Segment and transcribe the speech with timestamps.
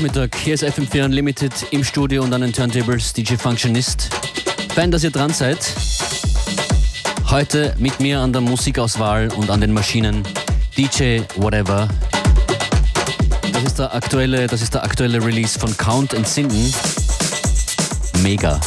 [0.00, 0.34] Nachmittag.
[0.34, 4.08] Hier ist FM4 Unlimited im Studio und an den Turntables DJ Functionist.
[4.74, 5.58] Fein, dass ihr dran seid.
[7.28, 10.22] Heute mit mir an der Musikauswahl und an den Maschinen
[10.74, 11.86] DJ Whatever.
[13.52, 16.72] Das ist der aktuelle, das ist der aktuelle Release von Count and Sinden.
[18.22, 18.58] Mega.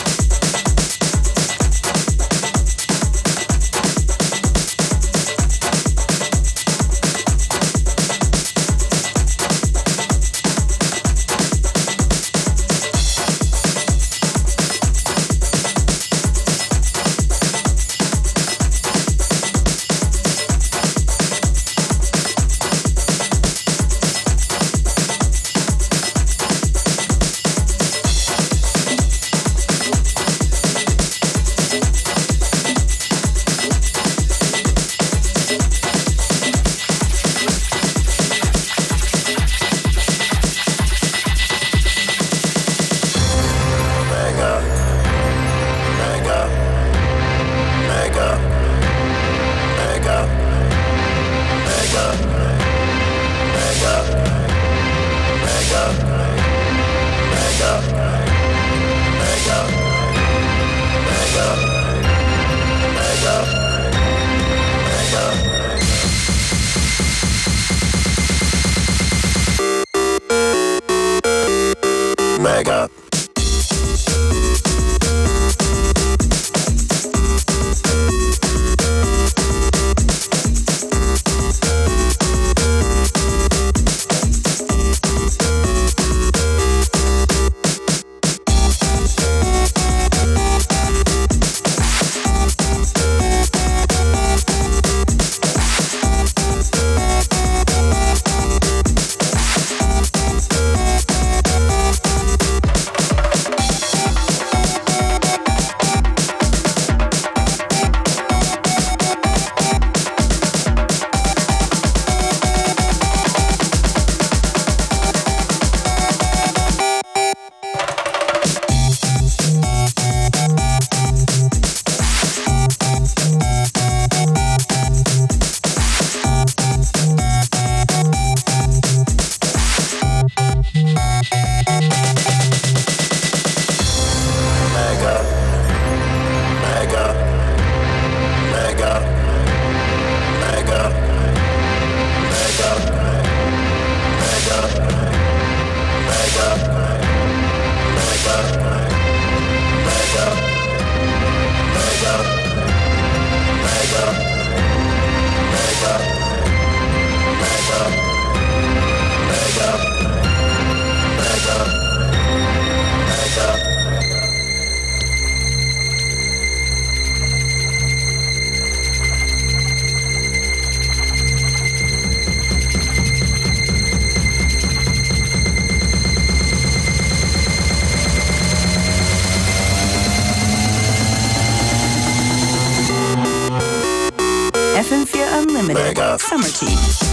[186.17, 187.12] Summer Tea.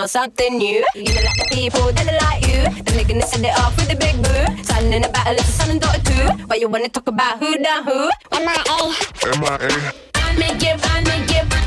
[0.00, 0.84] Hey, something new.
[0.94, 2.82] You know, like the people that are like you.
[2.84, 4.62] They're gonna send it off with a big boo.
[4.62, 6.44] Son in the battle, it's a son and daughter too.
[6.46, 8.10] Why you wanna talk about who done who?
[8.32, 9.36] M.I.A.
[9.36, 9.92] M.I.A.
[10.14, 11.57] I make it, I make it,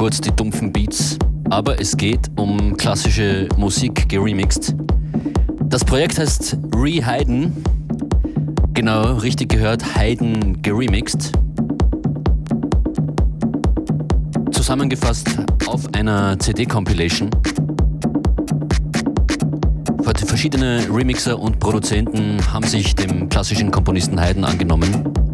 [0.00, 1.18] kurz die dumpfen Beats,
[1.50, 4.74] aber es geht um klassische Musik geremixed.
[5.64, 7.62] Das Projekt heißt Re-Hayden.
[8.72, 11.32] Genau, richtig gehört, Hayden geremixed.
[14.52, 15.28] Zusammengefasst
[15.66, 17.28] auf einer CD-Compilation.
[20.26, 25.29] verschiedene Remixer und Produzenten haben sich dem klassischen Komponisten Haydn angenommen.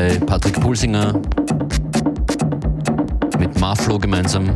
[0.00, 1.20] Dabei Patrick Pulsinger
[3.38, 4.48] mit Marflo gemeinsam.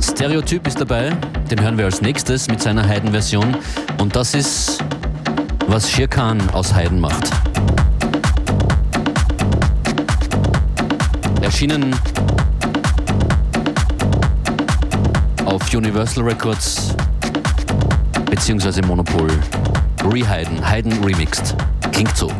[0.00, 1.10] Stereotyp ist dabei,
[1.50, 3.56] den hören wir als nächstes mit seiner Haydn-Version.
[3.98, 4.84] Und das ist,
[5.66, 7.28] was Shirkan aus Haydn macht.
[11.42, 11.96] Erschienen
[15.44, 16.94] auf Universal Records
[18.30, 19.28] beziehungsweise Monopol.
[20.04, 21.56] Rehyden, Haydn remixed.
[21.90, 22.30] Klingt so.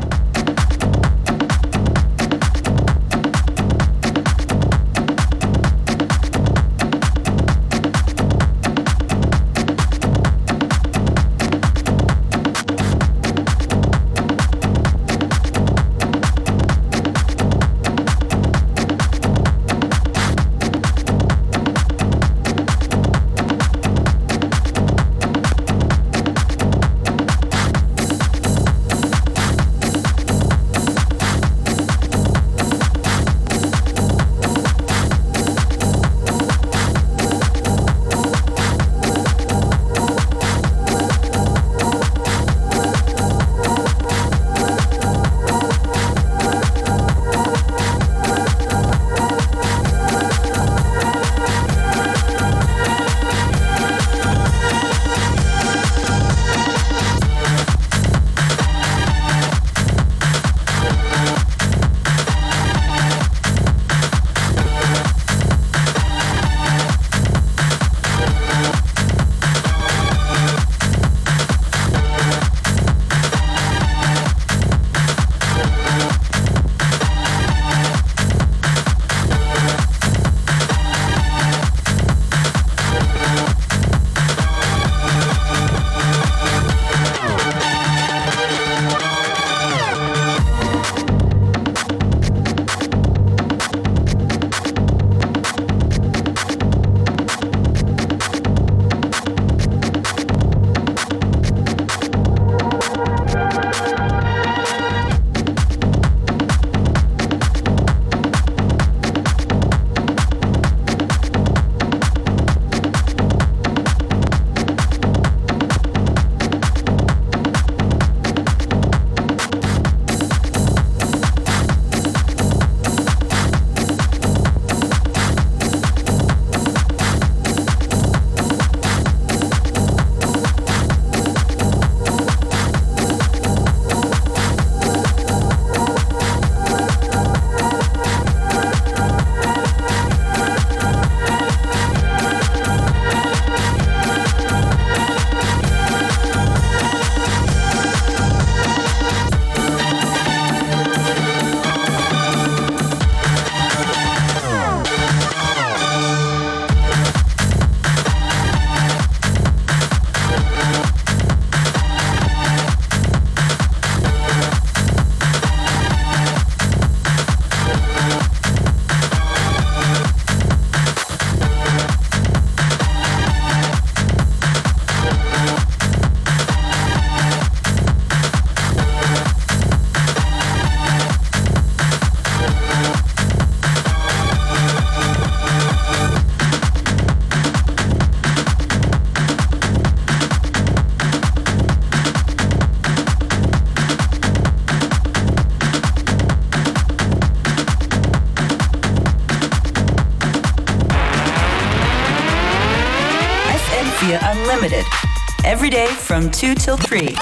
[205.69, 207.15] Every day from 2 till 3.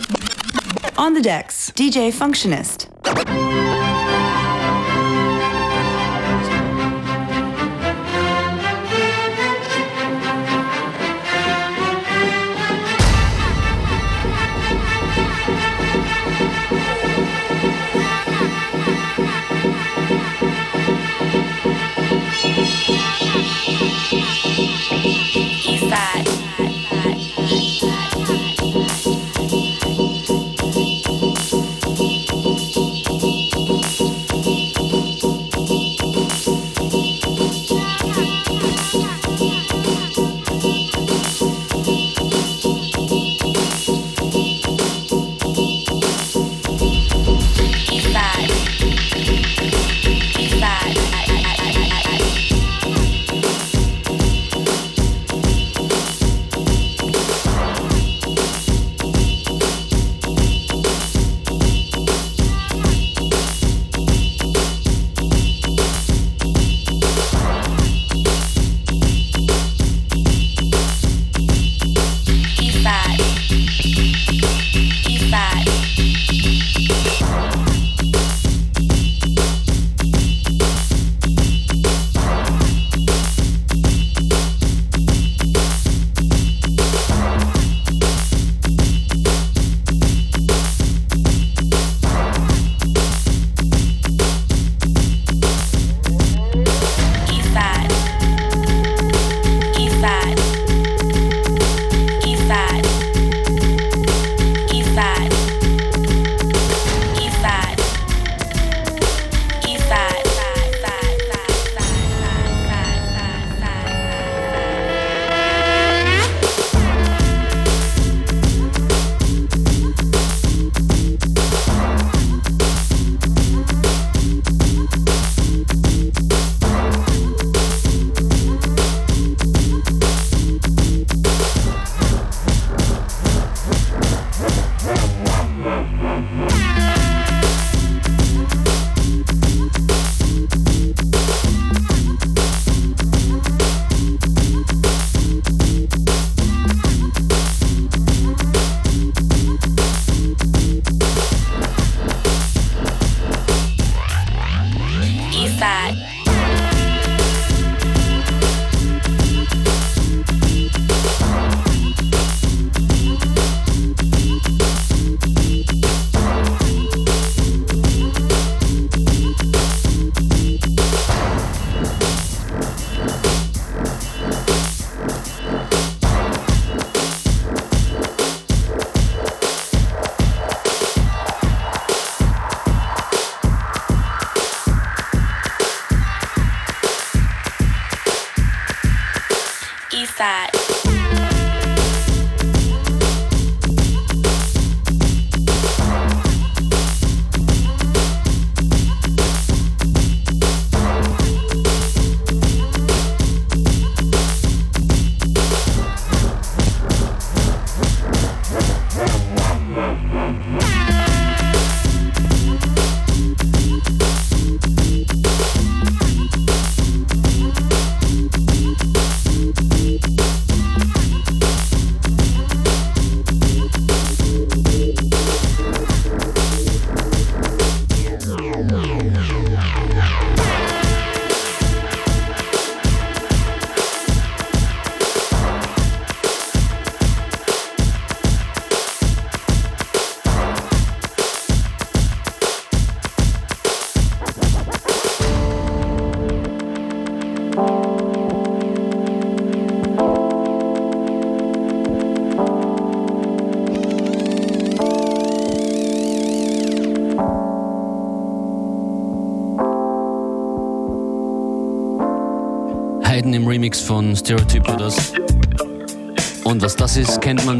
[0.98, 2.86] On the decks, DJ Functionist.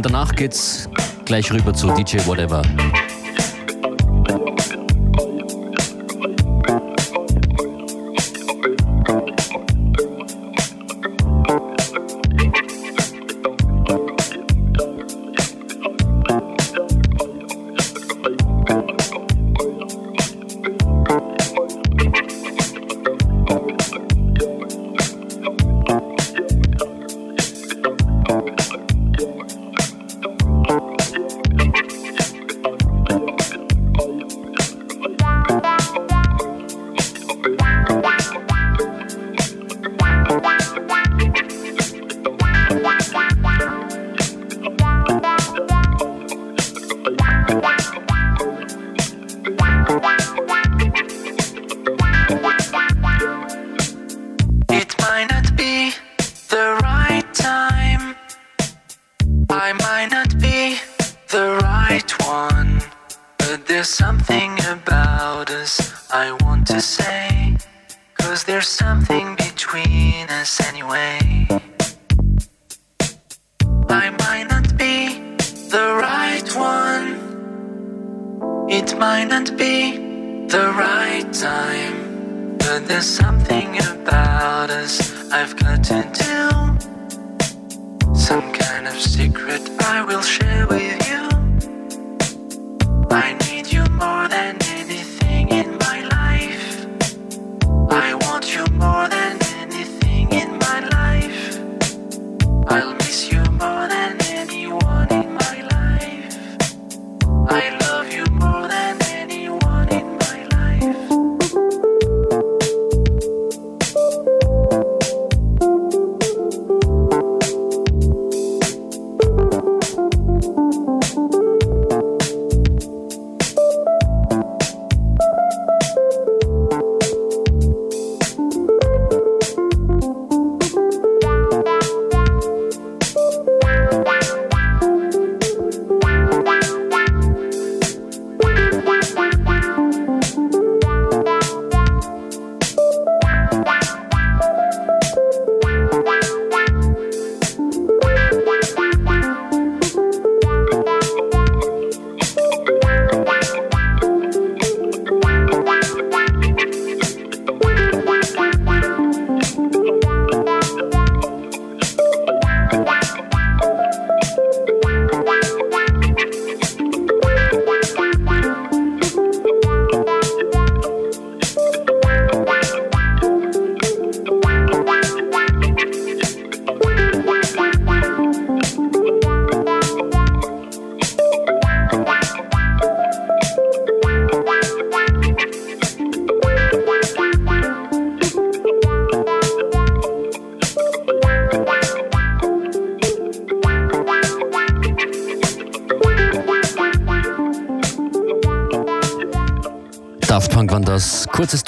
[0.07, 0.89] Danach geht's
[1.25, 2.63] gleich rüber zu DJ Whatever.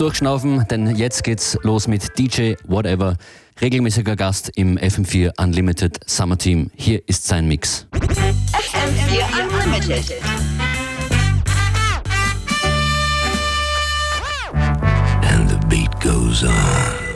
[0.09, 3.19] Durchschnaufen, denn jetzt geht's los mit DJ Whatever,
[3.61, 6.71] regelmäßiger Gast im FM4 Unlimited Summer Team.
[6.77, 7.87] Hier ist sein Mix.
[7.93, 10.15] FM4 Unlimited.
[15.31, 17.08] And the beat goes on.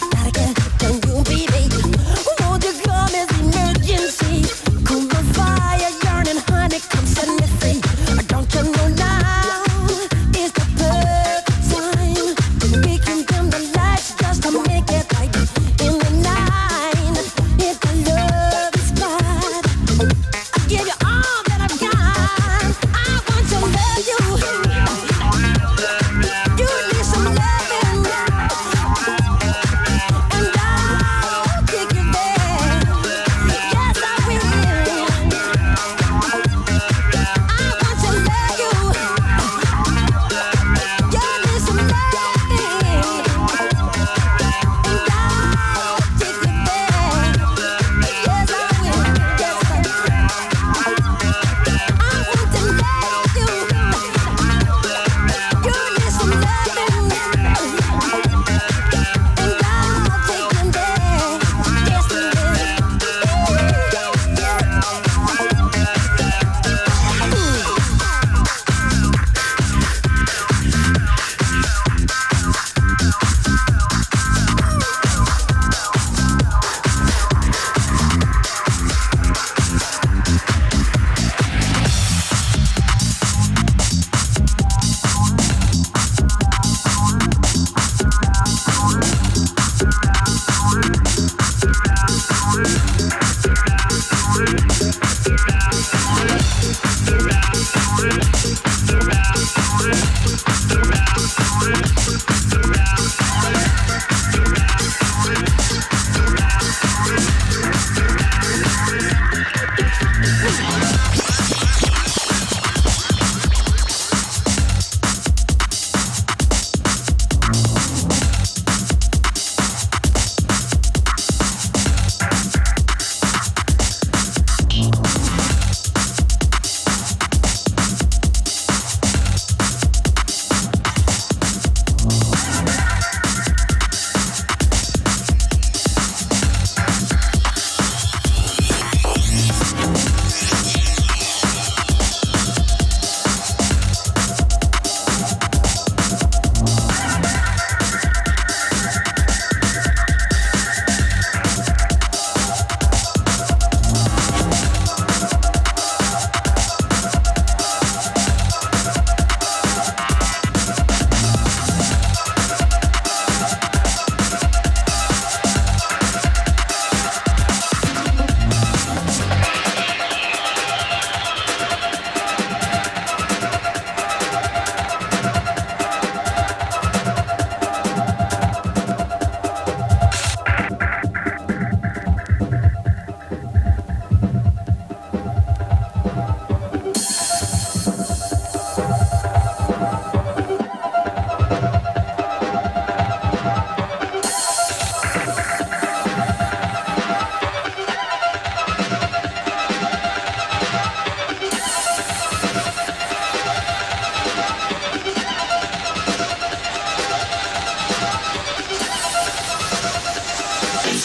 [0.00, 0.57] Gotta get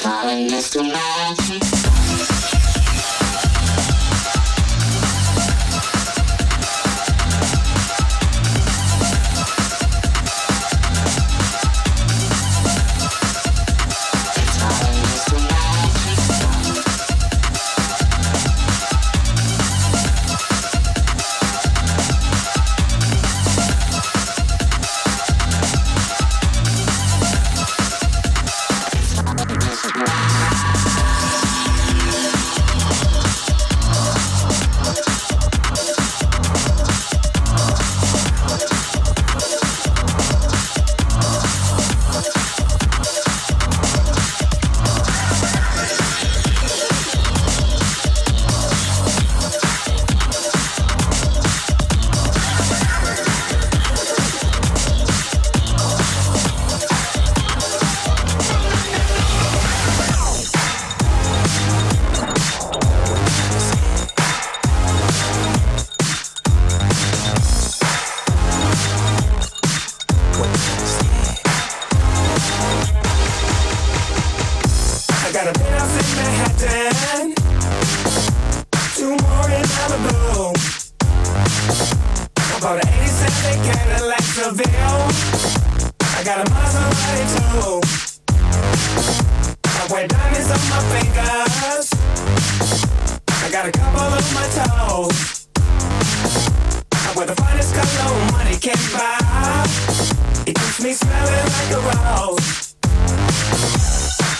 [0.03, 1.92] falling is too much.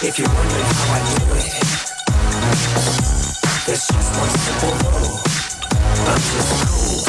[0.05, 1.63] If you're wondering how I do it,
[3.65, 5.19] there's just one simple rule.
[6.09, 7.05] I'm just cool.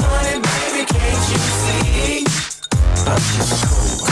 [0.00, 2.24] Honey, baby, can't you see?
[3.06, 4.05] I'm just cool.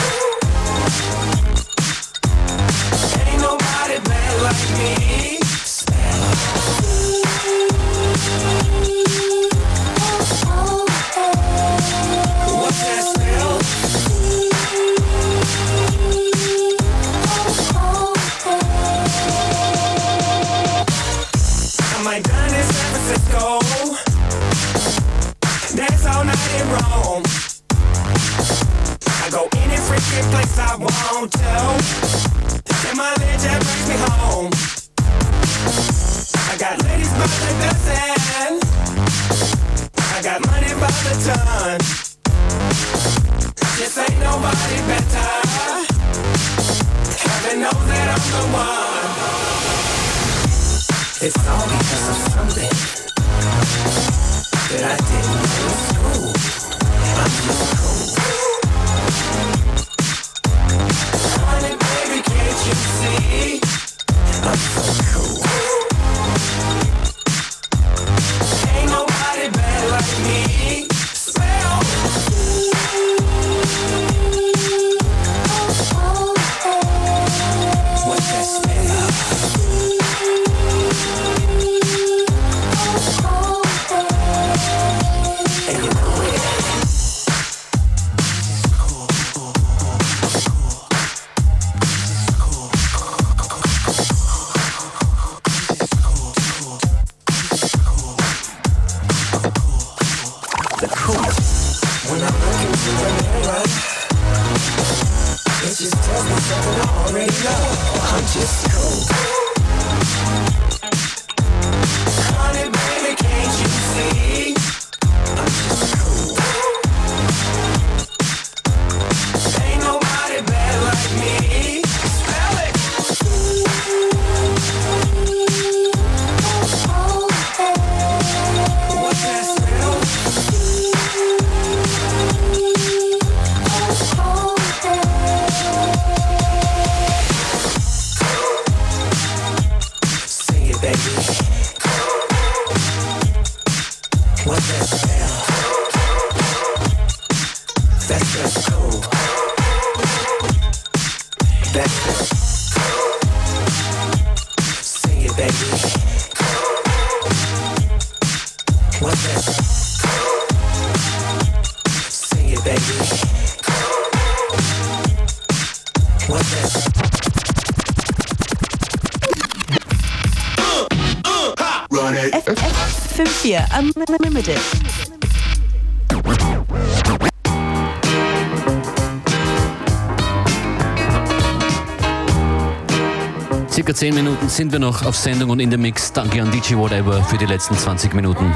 [184.55, 186.13] Sind wir noch auf Sendung und in der Mix.
[186.13, 188.55] Danke an DJ Whatever für die letzten 20 Minuten.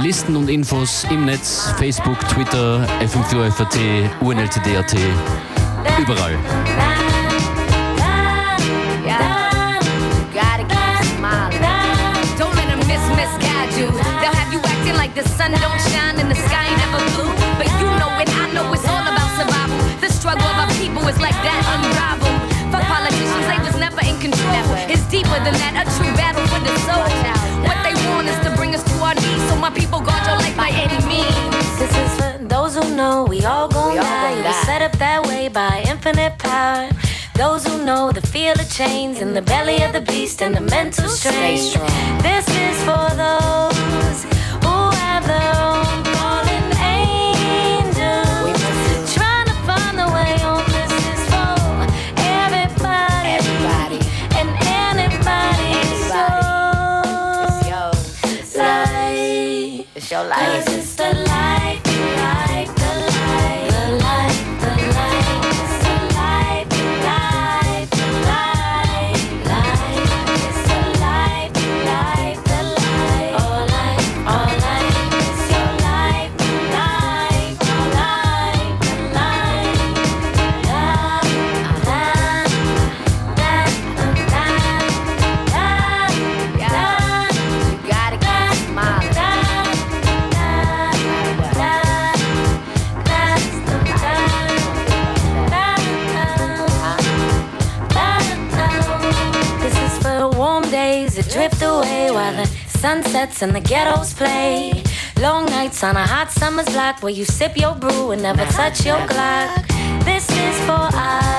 [0.00, 4.94] Listen und Infos im Netz, Facebook, Twitter, FM4FAT, UNLTD.at,
[5.98, 6.38] überall.
[15.16, 16.55] the sun don't shine and the sky
[21.26, 22.38] like that, unrivaled.
[22.70, 24.62] Fuck politicians, they was never in control.
[24.86, 27.02] It's deeper than that, a true battle for the soul.
[27.66, 30.38] What they want is to bring us to our knees, so my people guard your
[30.38, 31.66] life by any means.
[31.82, 34.38] This is for those who know we all gon' die.
[34.46, 36.90] We're set up that way by infinite power.
[37.34, 40.64] Those who know the feel of chains in the belly of the beast and the
[40.76, 41.58] mental strain.
[42.22, 44.18] This is for those
[102.86, 104.72] sunsets and the ghettos play.
[105.20, 108.86] Long nights on a hot summer's block where you sip your brew and never touch
[108.86, 109.66] your Glock.
[110.04, 111.35] This is for eyes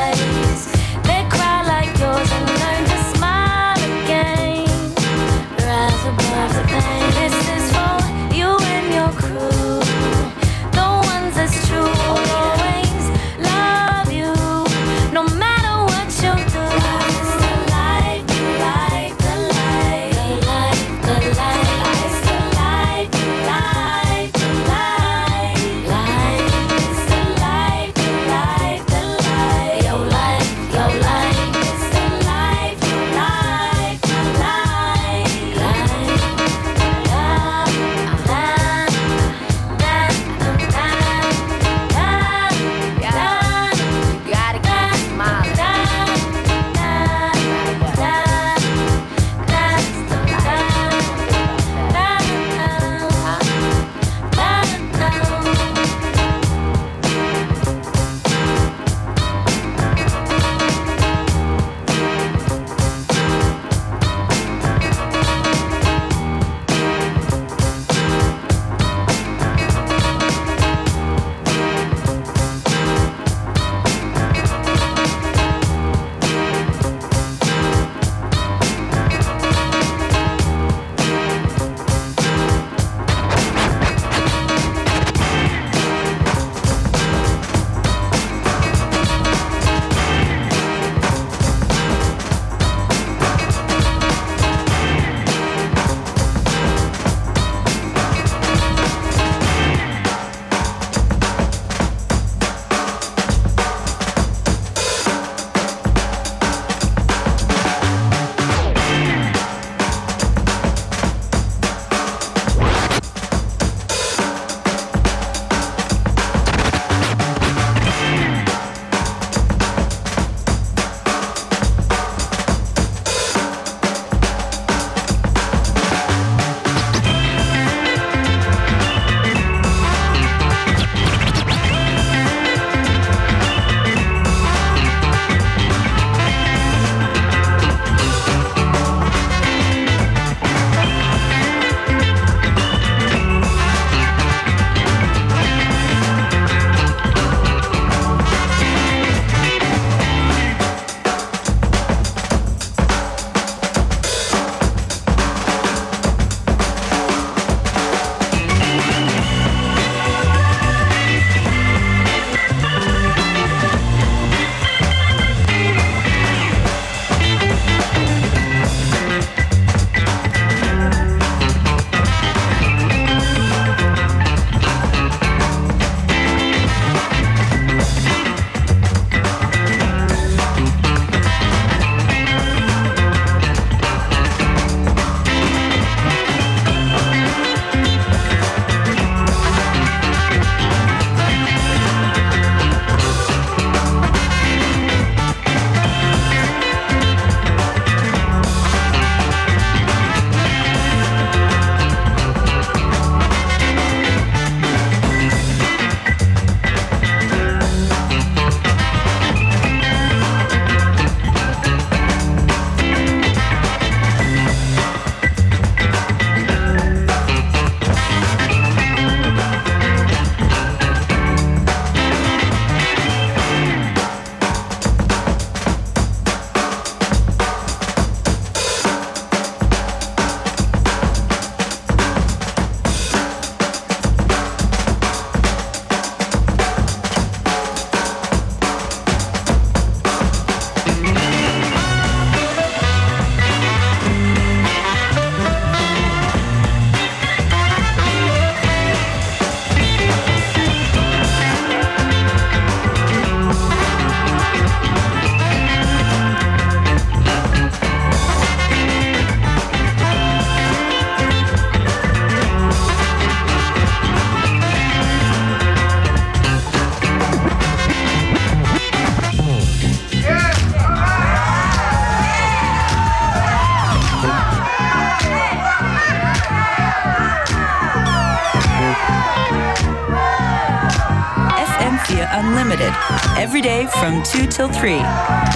[284.59, 285.46] until 3.